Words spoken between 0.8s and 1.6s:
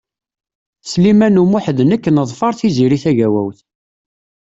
Sliman U